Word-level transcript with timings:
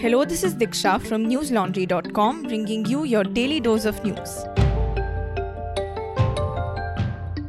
Hello, 0.00 0.24
this 0.24 0.44
is 0.44 0.54
Diksha 0.54 1.04
from 1.04 1.26
newslaundry.com 1.26 2.44
bringing 2.44 2.86
you 2.86 3.02
your 3.02 3.24
daily 3.24 3.58
dose 3.58 3.84
of 3.84 4.04
news. 4.04 4.44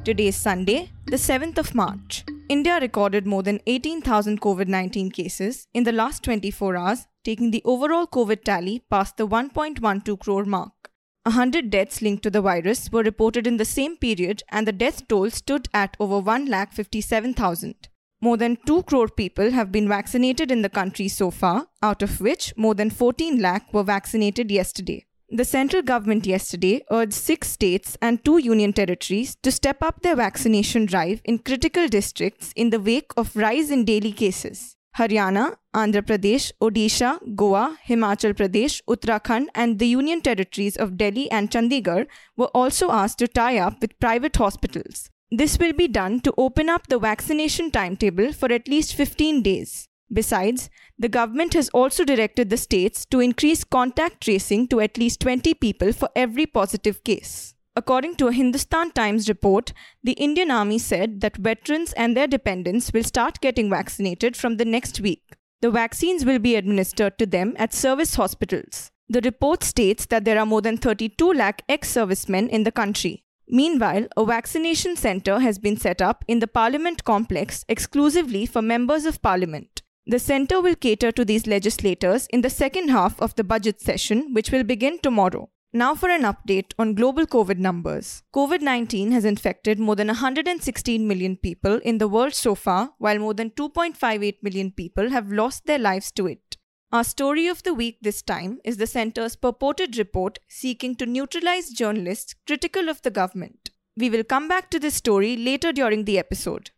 Today 0.04 0.29
is 0.29 0.36
Sunday, 0.36 0.92
the 1.06 1.17
7th 1.17 1.60
of 1.60 1.76
March. 1.76 2.26
India 2.49 2.79
recorded 2.81 3.28
more 3.28 3.44
than 3.44 3.60
18,000 3.67 4.42
COVID 4.42 4.67
19 4.67 5.12
cases 5.12 5.67
in 5.76 5.83
the 5.83 5.92
last 5.92 6.24
24 6.24 6.76
hours, 6.76 7.06
taking 7.24 7.51
the 7.51 7.62
overall 7.65 8.08
COVID 8.08 8.44
tally 8.44 8.81
past 8.90 9.18
the 9.18 9.28
1.12 9.28 10.20
crore 10.20 10.46
mark. 10.46 10.90
100 11.26 11.70
deaths 11.70 12.02
linked 12.02 12.24
to 12.24 12.31
the 12.31 12.42
virus 12.42 12.92
were 12.92 13.04
reported 13.04 13.46
in 13.46 13.58
the 13.58 13.63
same 13.63 13.96
period, 13.96 14.42
and 14.50 14.68
the 14.68 14.72
death 14.72 15.08
toll 15.08 15.29
stood 15.29 15.70
at 15.72 15.96
over 16.00 16.16
1,57,000. 16.16 17.76
More 18.22 18.36
than 18.36 18.58
2 18.66 18.84
crore 18.84 19.08
people 19.08 19.52
have 19.52 19.72
been 19.72 19.88
vaccinated 19.88 20.52
in 20.52 20.62
the 20.62 20.70
country 20.70 21.08
so 21.08 21.32
far, 21.32 21.68
out 21.82 22.02
of 22.02 22.20
which 22.20 22.54
more 22.58 22.76
than 22.76 22.90
14 22.90 23.40
lakh 23.40 23.73
were 23.73 23.84
vaccinated 23.84 24.52
yesterday. 24.52 25.05
The 25.30 25.45
central 25.45 25.84
government 25.84 26.26
yesterday 26.26 26.84
urged 26.92 27.14
six 27.14 27.50
states 27.50 27.95
and 28.02 28.23
two 28.26 28.40
union 28.40 28.73
territories 28.73 29.38
to 29.44 29.52
step 29.52 29.82
up 29.82 30.02
their 30.02 30.16
vaccination 30.16 30.86
drive 30.86 31.22
in 31.23 31.38
critical 31.38 31.88
districts 31.88 32.52
in 32.55 32.72
the 32.72 32.80
wake 32.80 33.12
of 33.16 33.36
rise 33.36 33.72
in 33.72 33.86
daily 33.86 34.12
cases. 34.12 34.76
Haryana, 34.98 35.56
Andhra 35.73 36.02
Pradesh, 36.02 36.52
Odisha, 36.59 37.20
Goa, 37.36 37.78
Himachal 37.88 38.34
Pradesh, 38.34 38.81
Uttarakhand, 38.90 39.45
and 39.56 39.80
the 39.80 39.88
union 39.88 40.20
territories 40.20 40.76
of 40.76 40.98
Delhi 40.98 41.30
and 41.31 41.52
Chandigarh 41.52 42.08
were 42.36 42.48
also 42.48 42.92
asked 42.92 43.20
to 43.20 43.28
tie 43.28 43.59
up 43.59 43.80
with 43.80 43.98
private 44.00 44.36
hospitals. 44.36 45.09
This 45.32 45.60
will 45.60 45.74
be 45.74 45.88
done 45.88 46.22
to 46.22 46.34
open 46.40 46.70
up 46.70 46.88
the 46.88 46.98
vaccination 46.98 47.70
timetable 47.70 48.34
for 48.34 48.52
at 48.52 48.68
least 48.68 48.96
15 48.96 49.44
days. 49.44 49.88
Besides, 50.12 50.72
the 50.98 51.08
government 51.08 51.54
has 51.54 51.70
also 51.70 52.04
directed 52.04 52.50
the 52.50 52.58
states 52.58 53.06
to 53.12 53.20
increase 53.20 53.64
contact 53.64 54.22
tracing 54.23 54.68
to 54.70 54.80
at 54.80 54.98
least 54.98 55.20
20 55.20 55.53
people 55.53 55.94
for 55.94 56.09
every 56.16 56.48
positive 56.48 57.03
case. 57.03 57.53
According 57.76 58.16
to 58.16 58.28
a 58.28 58.34
Hindustan 58.34 58.90
Times 58.92 59.30
report, 59.30 59.72
the 60.03 60.14
Indian 60.14 60.50
Army 60.50 60.80
said 60.80 61.22
that 61.22 61.38
veterans 61.38 61.94
and 61.94 62.18
their 62.18 62.28
dependents 62.28 62.92
will 62.92 63.03
start 63.03 63.40
getting 63.40 63.70
vaccinated 63.70 64.36
from 64.36 64.58
the 64.58 64.66
next 64.66 65.00
week. 65.00 65.38
The 65.62 65.70
vaccines 65.70 66.25
will 66.25 66.40
be 66.40 66.56
administered 66.56 67.20
to 67.20 67.28
them 67.28 67.53
at 67.58 67.72
service 67.72 68.16
hospitals. 68.16 68.90
The 69.08 69.22
report 69.22 69.64
states 69.64 70.08
that 70.08 70.25
there 70.25 70.40
are 70.40 70.46
more 70.46 70.62
than 70.62 70.78
32 70.78 71.34
lakh 71.34 71.62
ex 71.70 71.90
servicemen 71.90 72.50
in 72.50 72.64
the 72.64 72.72
country. 72.72 73.23
Meanwhile, 73.50 74.08
a 74.16 74.25
vaccination 74.25 74.95
center 74.95 75.39
has 75.39 75.58
been 75.58 75.75
set 75.75 76.03
up 76.03 76.23
in 76.28 76.38
the 76.38 76.47
Parliament 76.47 77.03
complex 77.03 77.66
exclusively 77.67 78.45
for 78.45 78.61
members 78.61 79.06
of 79.06 79.23
Parliament. 79.23 79.81
The 80.06 80.19
center 80.19 80.61
will 80.61 80.75
cater 80.75 81.11
to 81.11 81.25
these 81.25 81.47
legislators 81.47 82.28
in 82.28 82.41
the 82.41 82.50
second 82.50 82.89
half 82.89 83.19
of 83.19 83.33
the 83.36 83.44
budget 83.44 83.81
session, 83.81 84.33
which 84.33 84.52
will 84.52 84.64
begin 84.64 85.00
tomorrow. 85.00 85.50
Now, 85.72 85.94
for 85.94 86.09
an 86.09 86.23
update 86.23 86.73
on 86.80 86.95
global 86.95 87.28
COVID 87.28 87.59
numbers. 87.59 88.23
COVID 88.33 88.61
19 88.61 89.11
has 89.11 89.23
infected 89.23 89.80
more 89.80 89.95
than 89.95 90.08
116 90.08 91.08
million 91.08 91.38
people 91.38 91.80
in 91.84 92.00
the 92.00 92.08
world 92.08 92.34
so 92.34 92.56
far, 92.56 92.94
while 92.97 93.19
more 93.19 93.36
than 93.36 93.52
2.58 93.52 94.41
million 94.41 94.72
people 94.72 95.11
have 95.11 95.31
lost 95.31 95.66
their 95.66 95.78
lives 95.78 96.11
to 96.13 96.25
it. 96.25 96.48
Our 96.92 97.04
story 97.04 97.45
of 97.45 97.62
the 97.62 97.76
week 97.76 98.00
this 98.02 98.23
time 98.23 98.58
is 98.64 98.78
the 98.78 98.88
center's 98.88 99.36
purported 99.36 99.95
report 99.95 100.40
seeking 100.48 100.96
to 100.96 101.06
neutralize 101.06 101.70
journalists 101.70 102.34
critical 102.48 102.90
of 102.90 103.04
the 103.04 103.12
government. 103.12 103.70
We 103.96 104.09
will 104.09 104.23
come 104.23 104.48
back 104.48 104.72
to 104.72 104.80
this 104.80 104.96
story 104.96 105.38
later 105.38 105.72
during 105.72 106.06
the 106.06 106.18
episode. 106.18 106.72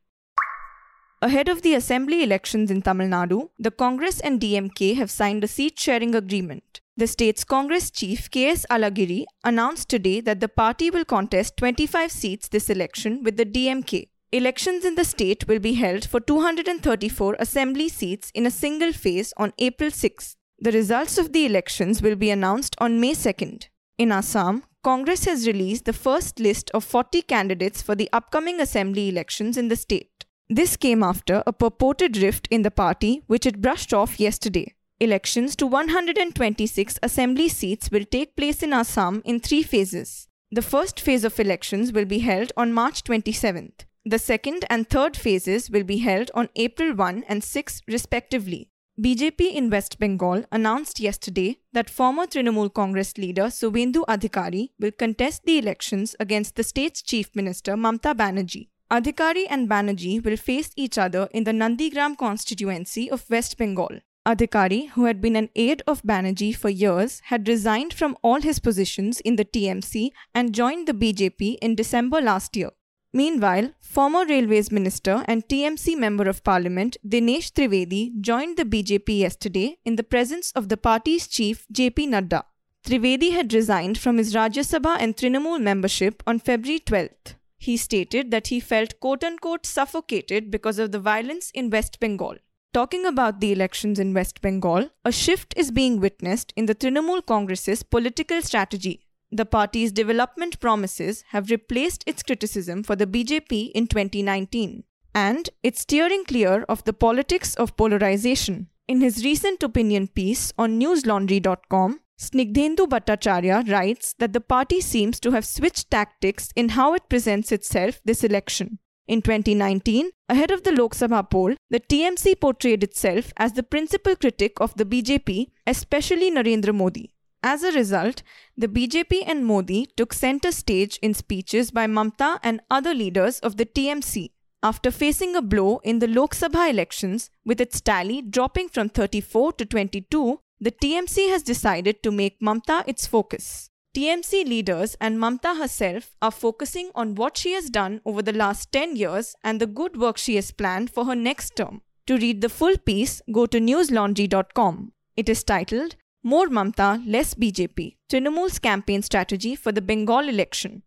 Ahead 1.21 1.47
of 1.47 1.61
the 1.61 1.75
assembly 1.75 2.23
elections 2.23 2.69
in 2.69 2.81
Tamil 2.81 3.07
Nadu, 3.07 3.51
the 3.57 3.71
Congress 3.71 4.19
and 4.19 4.41
DMK 4.41 4.97
have 4.97 5.09
signed 5.09 5.45
a 5.45 5.47
seat 5.47 5.79
sharing 5.79 6.13
agreement. 6.13 6.81
The 6.97 7.07
state's 7.07 7.45
Congress 7.45 7.89
chief 7.89 8.29
KS 8.29 8.65
Alagiri 8.69 9.23
announced 9.45 9.87
today 9.87 10.19
that 10.19 10.41
the 10.41 10.49
party 10.49 10.89
will 10.89 11.05
contest 11.05 11.55
25 11.55 12.11
seats 12.11 12.49
this 12.49 12.69
election 12.69 13.23
with 13.23 13.37
the 13.37 13.45
DMK. 13.45 14.09
Elections 14.33 14.85
in 14.85 14.95
the 14.95 15.03
state 15.03 15.45
will 15.49 15.59
be 15.59 15.73
held 15.73 16.05
for 16.05 16.21
234 16.21 17.35
assembly 17.37 17.89
seats 17.89 18.31
in 18.33 18.45
a 18.45 18.51
single 18.51 18.93
phase 18.93 19.33
on 19.35 19.51
April 19.59 19.91
6. 19.91 20.37
The 20.57 20.71
results 20.71 21.17
of 21.17 21.33
the 21.33 21.45
elections 21.45 22.01
will 22.01 22.15
be 22.15 22.29
announced 22.29 22.77
on 22.77 23.01
May 23.01 23.11
2nd. 23.11 23.65
In 23.97 24.13
Assam, 24.13 24.63
Congress 24.85 25.25
has 25.25 25.47
released 25.47 25.83
the 25.83 25.91
first 25.91 26.39
list 26.39 26.71
of 26.73 26.85
40 26.85 27.23
candidates 27.23 27.81
for 27.81 27.93
the 27.93 28.09
upcoming 28.13 28.61
assembly 28.61 29.09
elections 29.09 29.57
in 29.57 29.67
the 29.67 29.75
state. 29.75 30.23
This 30.49 30.77
came 30.77 31.03
after 31.03 31.43
a 31.45 31.51
purported 31.51 32.15
rift 32.15 32.47
in 32.49 32.61
the 32.61 32.71
party, 32.71 33.23
which 33.27 33.45
it 33.45 33.59
brushed 33.59 33.93
off 33.93 34.17
yesterday. 34.17 34.73
Elections 35.01 35.57
to 35.57 35.67
126 35.67 36.99
assembly 37.03 37.49
seats 37.49 37.91
will 37.91 38.05
take 38.05 38.37
place 38.37 38.63
in 38.63 38.71
Assam 38.71 39.21
in 39.25 39.41
three 39.41 39.61
phases. 39.61 40.29
The 40.51 40.61
first 40.61 41.01
phase 41.01 41.25
of 41.25 41.37
elections 41.37 41.91
will 41.91 42.05
be 42.05 42.19
held 42.19 42.53
on 42.55 42.71
March 42.71 43.03
27th. 43.03 43.83
The 44.03 44.17
second 44.17 44.65
and 44.67 44.89
third 44.89 45.15
phases 45.15 45.69
will 45.69 45.83
be 45.83 45.99
held 45.99 46.31
on 46.33 46.49
April 46.55 46.95
1 46.95 47.23
and 47.27 47.43
6 47.43 47.81
respectively. 47.87 48.69
BJP 48.99 49.53
in 49.53 49.69
West 49.69 49.99
Bengal 49.99 50.43
announced 50.51 50.99
yesterday 50.99 51.57
that 51.73 51.87
former 51.87 52.25
Trinamool 52.25 52.73
Congress 52.73 53.15
leader 53.19 53.43
Suvendu 53.43 54.03
Adhikari 54.07 54.71
will 54.79 54.91
contest 54.91 55.43
the 55.45 55.59
elections 55.59 56.15
against 56.19 56.55
the 56.55 56.63
state's 56.63 57.03
chief 57.03 57.29
minister 57.35 57.73
Mamta 57.75 58.15
Banerjee. 58.15 58.69
Adhikari 58.91 59.45
and 59.47 59.69
Banerjee 59.69 60.23
will 60.25 60.35
face 60.35 60.71
each 60.75 60.97
other 60.97 61.29
in 61.31 61.43
the 61.43 61.51
Nandigram 61.51 62.17
constituency 62.17 63.07
of 63.09 63.29
West 63.29 63.55
Bengal. 63.59 63.99
Adhikari, 64.27 64.89
who 64.89 65.05
had 65.05 65.21
been 65.21 65.35
an 65.35 65.49
aide 65.55 65.83
of 65.85 66.01
Banerjee 66.01 66.55
for 66.55 66.69
years, 66.69 67.21
had 67.25 67.47
resigned 67.47 67.93
from 67.93 68.17
all 68.23 68.41
his 68.41 68.57
positions 68.57 69.19
in 69.21 69.35
the 69.35 69.45
TMC 69.45 70.09
and 70.33 70.55
joined 70.55 70.87
the 70.87 70.93
BJP 70.93 71.59
in 71.61 71.75
December 71.75 72.19
last 72.19 72.57
year. 72.57 72.71
Meanwhile, 73.13 73.71
former 73.81 74.25
Railways 74.25 74.71
Minister 74.71 75.25
and 75.27 75.45
TMC 75.45 75.97
Member 75.97 76.29
of 76.29 76.45
Parliament 76.45 76.95
Dinesh 77.05 77.51
Trivedi 77.51 78.21
joined 78.21 78.55
the 78.55 78.63
BJP 78.63 79.19
yesterday 79.19 79.77
in 79.83 79.97
the 79.97 80.03
presence 80.03 80.53
of 80.53 80.69
the 80.69 80.77
party's 80.77 81.27
chief 81.27 81.65
JP 81.73 82.07
Nadda. 82.07 82.43
Trivedi 82.85 83.31
had 83.31 83.53
resigned 83.53 83.97
from 83.97 84.17
his 84.17 84.33
Rajya 84.33 84.63
Sabha 84.63 84.95
and 84.97 85.17
Trinamool 85.17 85.61
membership 85.61 86.23
on 86.25 86.39
February 86.39 86.79
12th. 86.79 87.35
He 87.57 87.75
stated 87.75 88.31
that 88.31 88.47
he 88.47 88.61
felt 88.61 88.99
quote 89.01 89.25
unquote 89.25 89.65
suffocated 89.65 90.49
because 90.49 90.79
of 90.79 90.93
the 90.93 90.99
violence 90.99 91.51
in 91.53 91.69
West 91.69 91.99
Bengal. 91.99 92.37
Talking 92.73 93.05
about 93.05 93.41
the 93.41 93.51
elections 93.51 93.99
in 93.99 94.13
West 94.13 94.39
Bengal, 94.39 94.89
a 95.03 95.11
shift 95.11 95.53
is 95.57 95.69
being 95.69 95.99
witnessed 95.99 96.53
in 96.55 96.65
the 96.65 96.73
Trinamool 96.73 97.25
Congress's 97.25 97.83
political 97.83 98.41
strategy. 98.41 99.05
The 99.33 99.45
party's 99.45 99.93
development 99.93 100.59
promises 100.59 101.23
have 101.29 101.49
replaced 101.49 102.03
its 102.05 102.21
criticism 102.21 102.83
for 102.83 102.97
the 102.97 103.07
BJP 103.07 103.71
in 103.71 103.87
2019, 103.87 104.83
and 105.15 105.49
it's 105.63 105.81
steering 105.81 106.25
clear 106.25 106.63
of 106.67 106.83
the 106.83 106.91
politics 106.91 107.55
of 107.55 107.77
polarization. 107.77 108.67
In 108.89 108.99
his 108.99 109.23
recent 109.23 109.63
opinion 109.63 110.09
piece 110.09 110.51
on 110.57 110.77
newslaundry.com, 110.77 112.01
Snigdhendu 112.19 112.87
Bhattacharya 112.87 113.71
writes 113.71 114.13
that 114.19 114.33
the 114.33 114.41
party 114.41 114.81
seems 114.81 115.17
to 115.21 115.31
have 115.31 115.45
switched 115.45 115.89
tactics 115.89 116.49
in 116.57 116.69
how 116.69 116.93
it 116.93 117.07
presents 117.07 117.53
itself 117.53 118.01
this 118.03 118.25
election. 118.25 118.79
In 119.07 119.21
2019, 119.21 120.09
ahead 120.27 120.51
of 120.51 120.63
the 120.63 120.73
Lok 120.73 120.93
Sabha 120.93 121.29
poll, 121.29 121.55
the 121.69 121.79
TMC 121.79 122.39
portrayed 122.39 122.83
itself 122.83 123.31
as 123.37 123.53
the 123.53 123.63
principal 123.63 124.17
critic 124.17 124.59
of 124.59 124.75
the 124.75 124.85
BJP, 124.85 125.47
especially 125.65 126.29
Narendra 126.29 126.75
Modi. 126.75 127.13
As 127.43 127.63
a 127.63 127.71
result, 127.71 128.21
the 128.55 128.67
BJP 128.67 129.23
and 129.25 129.45
Modi 129.45 129.87
took 129.97 130.13
center 130.13 130.51
stage 130.51 130.99
in 131.01 131.13
speeches 131.15 131.71
by 131.71 131.87
Mamta 131.87 132.39
and 132.43 132.61
other 132.69 132.93
leaders 132.93 133.39
of 133.39 133.57
the 133.57 133.65
TMC. 133.65 134.29
After 134.61 134.91
facing 134.91 135.35
a 135.35 135.41
blow 135.41 135.79
in 135.83 135.97
the 135.97 136.07
Lok 136.07 136.35
Sabha 136.35 136.69
elections, 136.69 137.31
with 137.43 137.59
its 137.59 137.81
tally 137.81 138.21
dropping 138.21 138.69
from 138.69 138.89
34 138.89 139.53
to 139.53 139.65
22, 139.65 140.39
the 140.59 140.71
TMC 140.71 141.29
has 141.29 141.41
decided 141.41 142.03
to 142.03 142.11
make 142.11 142.39
Mamta 142.39 142.83
its 142.85 143.07
focus. 143.07 143.71
TMC 143.97 144.45
leaders 144.45 144.95
and 145.01 145.17
Mamta 145.17 145.57
herself 145.57 146.15
are 146.21 146.31
focusing 146.31 146.91
on 146.93 147.15
what 147.15 147.37
she 147.37 147.53
has 147.53 147.71
done 147.71 148.01
over 148.05 148.21
the 148.21 148.31
last 148.31 148.71
10 148.71 148.95
years 148.95 149.35
and 149.43 149.59
the 149.59 149.65
good 149.65 149.97
work 149.97 150.17
she 150.17 150.35
has 150.35 150.51
planned 150.51 150.91
for 150.91 151.05
her 151.05 151.15
next 151.15 151.55
term. 151.55 151.81
To 152.05 152.17
read 152.17 152.41
the 152.41 152.49
full 152.49 152.77
piece, 152.77 153.21
go 153.31 153.47
to 153.47 153.59
newslaundry.com. 153.59 154.93
It 155.17 155.27
is 155.27 155.43
titled 155.43 155.95
more 156.23 156.47
Mamta, 156.47 157.01
less 157.05 157.33
BJP. 157.33 157.95
Trinamool's 158.09 158.59
campaign 158.59 159.01
strategy 159.01 159.55
for 159.55 159.71
the 159.71 159.81
Bengal 159.81 160.29
election. 160.29 160.83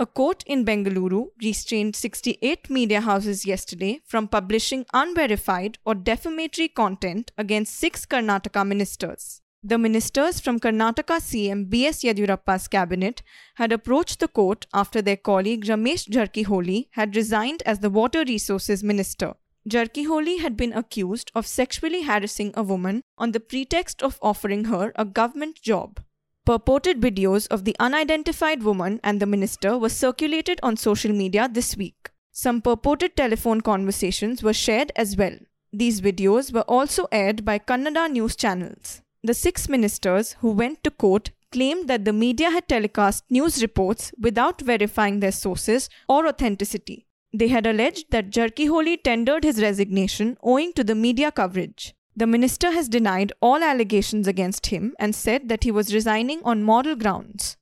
A 0.00 0.06
court 0.06 0.44
in 0.46 0.64
Bengaluru 0.64 1.28
restrained 1.42 1.96
68 1.96 2.70
media 2.70 3.00
houses 3.00 3.44
yesterday 3.44 4.00
from 4.06 4.28
publishing 4.28 4.86
unverified 4.92 5.78
or 5.84 5.94
defamatory 5.94 6.68
content 6.68 7.32
against 7.36 7.74
six 7.76 8.06
Karnataka 8.06 8.66
ministers. 8.66 9.42
The 9.62 9.76
ministers 9.76 10.38
from 10.38 10.60
Karnataka 10.60 11.18
CM 11.18 11.68
B.S. 11.68 12.04
Yediyurappa's 12.04 12.68
cabinet 12.68 13.22
had 13.56 13.72
approached 13.72 14.20
the 14.20 14.28
court 14.28 14.66
after 14.72 15.02
their 15.02 15.16
colleague 15.16 15.64
Ramesh 15.64 16.08
Jarkiholi 16.08 16.88
had 16.92 17.16
resigned 17.16 17.64
as 17.66 17.80
the 17.80 17.90
Water 17.90 18.22
Resources 18.24 18.84
Minister. 18.84 19.34
Jarkiholi 19.68 20.40
had 20.40 20.56
been 20.56 20.72
accused 20.72 21.30
of 21.34 21.46
sexually 21.46 22.02
harassing 22.02 22.52
a 22.54 22.62
woman 22.62 23.02
on 23.18 23.32
the 23.32 23.40
pretext 23.40 24.02
of 24.02 24.18
offering 24.22 24.64
her 24.64 24.92
a 24.96 25.04
government 25.04 25.60
job. 25.60 26.00
Purported 26.46 27.02
videos 27.02 27.46
of 27.48 27.64
the 27.64 27.76
unidentified 27.78 28.62
woman 28.62 28.98
and 29.04 29.20
the 29.20 29.26
minister 29.26 29.76
were 29.76 29.90
circulated 29.90 30.58
on 30.62 30.78
social 30.78 31.12
media 31.12 31.50
this 31.52 31.76
week. 31.76 32.10
Some 32.32 32.62
purported 32.62 33.14
telephone 33.16 33.60
conversations 33.60 34.42
were 34.42 34.54
shared 34.54 34.90
as 34.96 35.16
well. 35.16 35.36
These 35.70 36.00
videos 36.00 36.50
were 36.50 36.62
also 36.62 37.06
aired 37.12 37.44
by 37.44 37.58
Kannada 37.58 38.10
news 38.10 38.36
channels. 38.36 39.02
The 39.22 39.34
six 39.34 39.68
ministers 39.68 40.36
who 40.40 40.52
went 40.52 40.82
to 40.84 40.90
court 40.90 41.32
claimed 41.52 41.88
that 41.88 42.06
the 42.06 42.12
media 42.12 42.50
had 42.50 42.68
telecast 42.68 43.24
news 43.28 43.60
reports 43.60 44.12
without 44.18 44.62
verifying 44.62 45.20
their 45.20 45.32
sources 45.32 45.90
or 46.08 46.26
authenticity. 46.26 47.07
They 47.32 47.48
had 47.48 47.66
alleged 47.66 48.10
that 48.10 48.30
Jarkiholi 48.30 49.02
tendered 49.02 49.44
his 49.44 49.60
resignation 49.60 50.36
owing 50.42 50.72
to 50.72 50.82
the 50.82 50.94
media 50.94 51.30
coverage. 51.30 51.94
The 52.16 52.26
minister 52.26 52.70
has 52.72 52.88
denied 52.88 53.32
all 53.40 53.62
allegations 53.62 54.26
against 54.26 54.66
him 54.66 54.94
and 54.98 55.14
said 55.14 55.48
that 55.48 55.64
he 55.64 55.70
was 55.70 55.94
resigning 55.94 56.40
on 56.42 56.62
moral 56.62 56.96
grounds. 56.96 57.56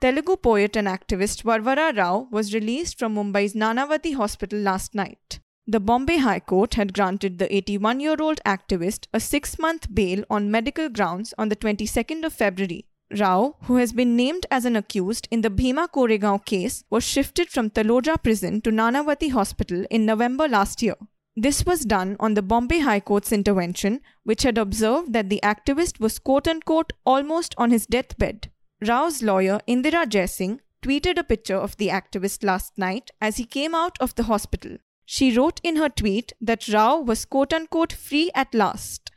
Telugu 0.00 0.36
poet 0.36 0.76
and 0.76 0.86
activist 0.86 1.42
Varvara 1.42 1.96
Rao 1.96 2.28
was 2.30 2.52
released 2.52 2.98
from 2.98 3.14
Mumbai's 3.14 3.54
Nanavati 3.54 4.14
hospital 4.14 4.58
last 4.58 4.94
night. 4.94 5.40
The 5.66 5.80
Bombay 5.80 6.18
High 6.18 6.40
Court 6.40 6.74
had 6.74 6.92
granted 6.92 7.38
the 7.38 7.54
81 7.54 8.00
year 8.00 8.16
old 8.20 8.40
activist 8.44 9.06
a 9.14 9.20
six 9.20 9.58
month 9.58 9.94
bail 9.94 10.24
on 10.28 10.50
medical 10.50 10.88
grounds 10.88 11.32
on 11.38 11.48
the 11.48 11.56
22nd 11.56 12.24
of 12.24 12.32
February. 12.32 12.86
Rao, 13.18 13.56
who 13.62 13.76
has 13.76 13.92
been 13.92 14.16
named 14.16 14.46
as 14.50 14.64
an 14.64 14.76
accused 14.76 15.28
in 15.30 15.42
the 15.42 15.50
Bhima 15.50 15.88
Koregaon 15.88 16.44
case, 16.44 16.84
was 16.90 17.04
shifted 17.04 17.50
from 17.50 17.70
Taloja 17.70 18.22
prison 18.22 18.60
to 18.62 18.70
Nanavati 18.70 19.30
Hospital 19.30 19.84
in 19.90 20.06
November 20.06 20.48
last 20.48 20.82
year. 20.82 20.96
This 21.36 21.64
was 21.64 21.84
done 21.84 22.16
on 22.20 22.34
the 22.34 22.42
Bombay 22.42 22.80
High 22.80 23.00
Court's 23.00 23.32
intervention, 23.32 24.00
which 24.24 24.42
had 24.42 24.58
observed 24.58 25.12
that 25.12 25.30
the 25.30 25.40
activist 25.42 26.00
was 26.00 26.18
quote 26.18 26.48
unquote 26.48 26.92
almost 27.06 27.54
on 27.56 27.70
his 27.70 27.86
deathbed. 27.86 28.50
Rao's 28.86 29.22
lawyer 29.22 29.60
Indira 29.68 30.06
Jaising 30.06 30.60
tweeted 30.82 31.16
a 31.16 31.24
picture 31.24 31.56
of 31.56 31.76
the 31.76 31.88
activist 31.88 32.44
last 32.44 32.76
night 32.76 33.10
as 33.20 33.36
he 33.36 33.44
came 33.44 33.74
out 33.74 33.96
of 34.00 34.14
the 34.16 34.24
hospital. 34.24 34.78
She 35.06 35.36
wrote 35.36 35.60
in 35.62 35.76
her 35.76 35.88
tweet 35.88 36.32
that 36.40 36.68
Rao 36.68 36.98
was 36.98 37.24
quote 37.24 37.52
unquote 37.52 37.92
free 37.92 38.30
at 38.34 38.54
last. 38.54 39.11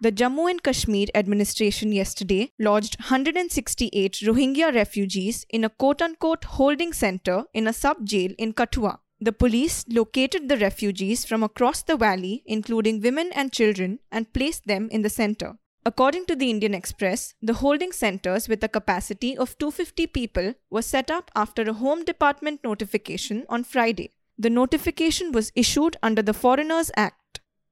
The 0.00 0.12
Jammu 0.12 0.48
and 0.48 0.62
Kashmir 0.62 1.08
administration 1.12 1.90
yesterday 1.90 2.52
lodged 2.56 3.00
168 3.00 4.20
Rohingya 4.22 4.72
refugees 4.72 5.44
in 5.50 5.64
a 5.64 5.70
quote 5.70 6.00
unquote 6.00 6.44
holding 6.44 6.92
center 6.92 7.42
in 7.52 7.66
a 7.66 7.72
sub 7.72 8.04
jail 8.04 8.32
in 8.38 8.52
Kathua. 8.52 8.98
The 9.20 9.32
police 9.32 9.84
located 9.88 10.48
the 10.48 10.56
refugees 10.56 11.24
from 11.24 11.42
across 11.42 11.82
the 11.82 11.96
valley, 11.96 12.44
including 12.46 13.00
women 13.00 13.32
and 13.34 13.52
children, 13.52 13.98
and 14.12 14.32
placed 14.32 14.68
them 14.68 14.88
in 14.92 15.02
the 15.02 15.10
center. 15.10 15.58
According 15.84 16.26
to 16.26 16.36
the 16.36 16.48
Indian 16.48 16.74
Express, 16.74 17.34
the 17.42 17.54
holding 17.54 17.90
centers 17.90 18.48
with 18.48 18.62
a 18.62 18.68
capacity 18.68 19.36
of 19.36 19.58
250 19.58 20.06
people 20.06 20.54
were 20.70 20.82
set 20.82 21.10
up 21.10 21.32
after 21.34 21.62
a 21.62 21.72
Home 21.72 22.04
Department 22.04 22.60
notification 22.62 23.44
on 23.48 23.64
Friday. 23.64 24.12
The 24.38 24.50
notification 24.50 25.32
was 25.32 25.50
issued 25.56 25.96
under 26.04 26.22
the 26.22 26.34
Foreigners 26.34 26.92
Act. 26.96 27.16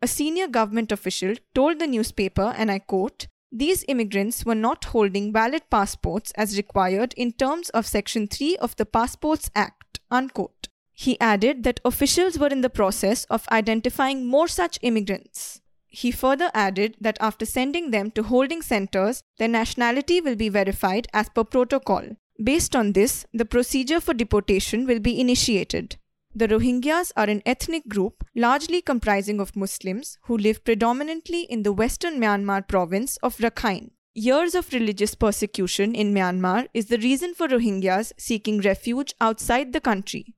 A 0.03 0.09
senior 0.09 0.47
government 0.47 0.93
official 0.93 1.35
told 1.55 1.79
the 1.79 1.87
newspaper, 1.87 2.55
and 2.57 2.71
I 2.71 2.79
quote, 2.81 3.29
these 3.51 3.85
immigrants 3.89 4.45
were 4.45 4.55
not 4.55 4.87
holding 4.87 5.33
valid 5.33 5.63
passports 5.71 6.33
as 6.33 6.57
required 6.57 7.15
in 7.17 7.33
terms 7.33 7.71
of 7.71 7.87
Section 7.87 8.27
3 8.27 8.57
of 8.59 8.77
the 8.77 8.85
Passports 8.85 9.51
Act. 9.55 10.01
Unquote. 10.11 10.69
He 10.93 11.19
added 11.21 11.63
that 11.63 11.81
officials 11.85 12.39
were 12.39 12.49
in 12.49 12.61
the 12.61 12.71
process 12.71 13.25
of 13.27 13.49
identifying 13.51 14.27
more 14.27 14.49
such 14.49 14.79
immigrants. 14.83 15.61
He 15.87 16.11
further 16.11 16.51
added 16.53 16.97
that 17.01 17.17
after 17.21 17.47
sending 17.47 17.91
them 17.91 18.11
to 18.13 18.25
holding 18.25 18.61
centers, 18.61 19.23
their 19.39 19.49
nationality 19.49 20.21
will 20.21 20.37
be 20.37 20.49
verified 20.49 21.07
as 21.15 21.29
per 21.31 21.45
protocol. 21.45 22.03
Based 22.43 22.77
on 22.77 22.93
this, 22.93 23.25
the 23.33 23.47
procedure 23.47 24.01
for 24.01 24.13
deportation 24.13 24.87
will 24.87 25.01
be 25.01 25.19
initiated. 25.19 25.97
The 26.39 26.49
Rohingyas 26.49 27.13
are 27.17 27.31
an 27.31 27.41
ethnic 27.47 27.89
group 27.89 28.23
largely 28.35 28.83
comprising 28.83 29.41
of 29.41 29.57
Muslims 29.57 30.19
who 30.25 30.37
live 30.37 30.63
predominantly 30.65 31.45
in 31.45 31.63
the 31.63 31.73
western 31.73 32.21
Myanmar 32.21 32.69
province 32.69 33.17
of 33.23 33.39
Rakhine. 33.39 33.93
Years 34.13 34.55
of 34.55 34.71
religious 34.75 35.15
persecution 35.15 35.95
in 35.95 36.13
Myanmar 36.13 36.67
is 36.75 36.89
the 36.89 36.99
reason 36.99 37.33
for 37.33 37.49
Rohingyas 37.49 38.13
seeking 38.19 38.61
refuge 38.61 39.15
outside 39.19 39.73
the 39.73 39.81
country. 39.81 40.35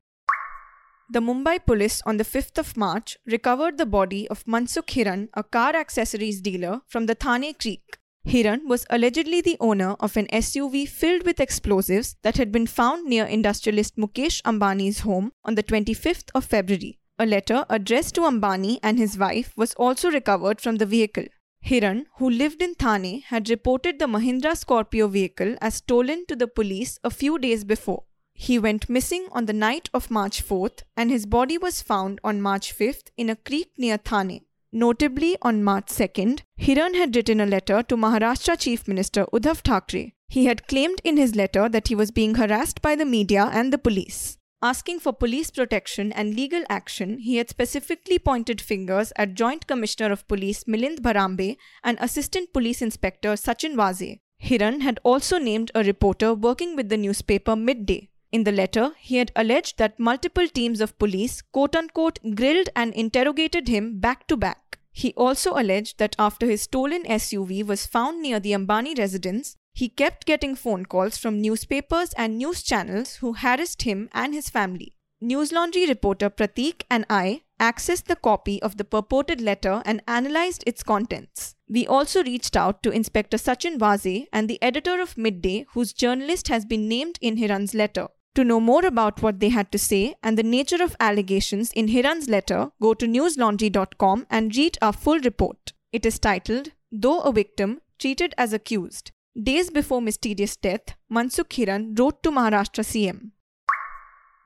The 1.10 1.18
Mumbai 1.18 1.66
police 1.66 2.00
on 2.06 2.18
the 2.18 2.24
5th 2.24 2.58
of 2.58 2.76
March 2.76 3.18
recovered 3.26 3.76
the 3.76 3.84
body 3.84 4.28
of 4.28 4.44
Mansukh 4.44 4.86
Hiran, 4.86 5.30
a 5.34 5.42
car 5.42 5.74
accessories 5.74 6.40
dealer 6.40 6.82
from 6.86 7.06
the 7.06 7.16
Thane 7.16 7.54
Creek. 7.54 7.98
Hiran 8.26 8.66
was 8.66 8.84
allegedly 8.90 9.40
the 9.40 9.56
owner 9.58 9.96
of 10.00 10.16
an 10.16 10.26
SUV 10.26 10.86
filled 10.88 11.24
with 11.24 11.40
explosives 11.40 12.16
that 12.22 12.36
had 12.36 12.52
been 12.52 12.66
found 12.66 13.06
near 13.06 13.24
industrialist 13.24 13.96
Mukesh 13.96 14.42
Ambani's 14.42 15.00
home 15.00 15.32
on 15.44 15.54
the 15.54 15.62
25th 15.62 16.30
of 16.34 16.44
February. 16.44 16.98
A 17.18 17.26
letter 17.26 17.64
addressed 17.70 18.14
to 18.14 18.20
Ambani 18.22 18.78
and 18.82 18.98
his 18.98 19.18
wife 19.18 19.52
was 19.56 19.74
also 19.74 20.10
recovered 20.10 20.60
from 20.60 20.76
the 20.76 20.86
vehicle. 20.86 21.24
Hiran, 21.64 22.04
who 22.18 22.30
lived 22.30 22.62
in 22.62 22.74
Thane, 22.74 23.22
had 23.22 23.50
reported 23.50 23.98
the 23.98 24.06
Mahindra 24.06 24.56
Scorpio 24.56 25.08
vehicle 25.08 25.56
as 25.60 25.76
stolen 25.76 26.24
to 26.26 26.36
the 26.36 26.46
police 26.46 26.98
a 27.02 27.10
few 27.10 27.38
days 27.38 27.64
before. 27.64 28.04
He 28.34 28.58
went 28.58 28.88
missing 28.88 29.26
on 29.32 29.46
the 29.46 29.52
night 29.52 29.88
of 29.92 30.12
March 30.12 30.46
4th 30.46 30.82
and 30.96 31.10
his 31.10 31.26
body 31.26 31.58
was 31.58 31.82
found 31.82 32.20
on 32.22 32.40
March 32.40 32.72
5th 32.72 33.10
in 33.16 33.28
a 33.28 33.36
creek 33.36 33.72
near 33.76 33.96
Thane. 33.96 34.42
Notably, 34.72 35.36
on 35.40 35.64
March 35.64 35.86
2nd, 35.86 36.40
Hiran 36.60 36.94
had 36.94 37.16
written 37.16 37.40
a 37.40 37.46
letter 37.46 37.82
to 37.84 37.96
Maharashtra 37.96 38.58
Chief 38.58 38.86
Minister 38.86 39.24
Uddhav 39.32 39.58
Thackeray. 39.58 40.14
He 40.28 40.44
had 40.44 40.68
claimed 40.68 41.00
in 41.04 41.16
his 41.16 41.34
letter 41.34 41.70
that 41.70 41.88
he 41.88 41.94
was 41.94 42.10
being 42.10 42.34
harassed 42.34 42.82
by 42.82 42.94
the 42.94 43.06
media 43.06 43.48
and 43.50 43.72
the 43.72 43.78
police. 43.78 44.36
Asking 44.60 45.00
for 45.00 45.12
police 45.12 45.50
protection 45.50 46.12
and 46.12 46.34
legal 46.34 46.64
action, 46.68 47.18
he 47.18 47.36
had 47.36 47.48
specifically 47.48 48.18
pointed 48.18 48.60
fingers 48.60 49.12
at 49.16 49.34
Joint 49.34 49.66
Commissioner 49.66 50.12
of 50.12 50.28
Police 50.28 50.64
Milind 50.64 51.00
Bharambe 51.00 51.56
and 51.82 51.96
Assistant 52.00 52.52
Police 52.52 52.82
Inspector 52.82 53.28
Sachin 53.36 53.74
Waze. 53.74 54.18
Hiran 54.42 54.82
had 54.82 55.00
also 55.02 55.38
named 55.38 55.70
a 55.74 55.82
reporter 55.82 56.34
working 56.34 56.76
with 56.76 56.88
the 56.90 56.96
newspaper 56.96 57.56
Midday. 57.56 58.10
In 58.30 58.44
the 58.44 58.52
letter, 58.52 58.92
he 58.98 59.16
had 59.16 59.32
alleged 59.34 59.78
that 59.78 59.98
multiple 59.98 60.48
teams 60.48 60.80
of 60.80 60.98
police, 60.98 61.40
quote 61.40 61.75
unquote, 61.75 62.19
grilled 62.34 62.69
and 62.76 62.92
interrogated 62.92 63.69
him 63.69 64.00
back 64.00 64.26
to 64.28 64.36
back. 64.36 64.78
He 64.92 65.14
also 65.14 65.52
alleged 65.54 65.99
that 65.99 66.16
after 66.18 66.47
his 66.47 66.62
stolen 66.62 67.04
SUV 67.04 67.64
was 67.64 67.87
found 67.87 68.20
near 68.20 68.38
the 68.38 68.52
Ambani 68.52 68.99
residence, 68.99 69.56
he 69.73 69.88
kept 69.88 70.26
getting 70.26 70.56
phone 70.56 70.85
calls 70.85 71.16
from 71.16 71.40
newspapers 71.40 72.12
and 72.14 72.37
news 72.37 72.62
channels 72.62 73.16
who 73.16 73.32
harassed 73.32 73.82
him 73.82 74.11
and 74.12 74.35
his 74.35 74.50
family. 74.50 74.92
News 75.20 75.50
Laundry 75.50 75.87
reporter 75.87 76.28
Pratik 76.28 76.82
and 76.90 77.06
I 77.08 77.42
accessed 77.58 78.04
the 78.04 78.16
copy 78.16 78.61
of 78.62 78.76
the 78.76 78.85
purported 78.85 79.40
letter 79.40 79.82
and 79.85 80.02
analyzed 80.06 80.64
its 80.66 80.82
contents. 80.82 81.54
We 81.68 81.87
also 81.87 82.23
reached 82.23 82.56
out 82.56 82.82
to 82.82 82.90
Inspector 82.90 83.37
Sachin 83.37 83.78
Waze 83.78 84.26
and 84.32 84.49
the 84.49 84.62
editor 84.62 85.00
of 85.00 85.16
Midday, 85.16 85.66
whose 85.73 85.92
journalist 85.92 86.49
has 86.49 86.64
been 86.64 86.88
named 86.88 87.18
in 87.20 87.38
Hiran's 87.38 87.75
letter. 87.75 88.08
To 88.38 88.45
know 88.45 88.61
more 88.61 88.87
about 88.87 89.21
what 89.21 89.40
they 89.40 89.49
had 89.49 89.73
to 89.73 89.78
say 89.78 90.14
and 90.23 90.38
the 90.38 90.45
nature 90.45 90.80
of 90.80 90.95
allegations 91.00 91.73
in 91.73 91.88
Hiran's 91.88 92.28
letter, 92.28 92.71
go 92.80 92.95
to 92.95 93.04
newslaundry.com 93.04 94.28
and 94.30 94.57
read 94.57 94.78
our 94.80 94.92
full 94.92 95.18
report. 95.18 95.73
It 95.92 96.07
is 96.07 96.21
titled, 96.21 96.68
Though 96.92 97.18
a 97.23 97.33
Victim, 97.33 97.80
Treated 97.99 98.37
as 98.38 98.52
Accused. 98.52 99.11
Days 99.42 99.71
before 99.71 100.00
mysterious 100.00 100.54
death, 100.54 100.95
Mansukh 101.12 101.49
Hiran 101.49 101.99
wrote 101.99 102.23
to 102.23 102.30
Maharashtra 102.30 102.85
CM. 102.85 103.33